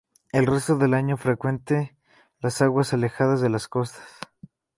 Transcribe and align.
El 0.31 0.47
resto 0.47 0.79
del 0.79 0.95
año 0.95 1.15
frecuente 1.15 1.95
las 2.39 2.63
aguas 2.63 2.91
alejadas 2.91 3.39
de 3.39 3.51
las 3.51 3.67
costas. 3.67 4.07